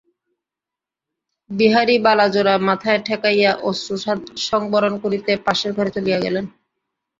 [1.49, 3.95] বিহারী বালাজোড়া মাথায় ঠেকাইয়া অশ্রু
[4.49, 6.35] সংবরণ করিতে পাশের ঘরে চলিয়া গেল।